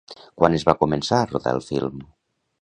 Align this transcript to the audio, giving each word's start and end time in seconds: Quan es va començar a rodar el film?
Quan 0.41 0.55
es 0.59 0.65
va 0.69 0.73
començar 0.79 1.19
a 1.19 1.29
rodar 1.33 1.55
el 1.59 1.63
film? 1.69 2.03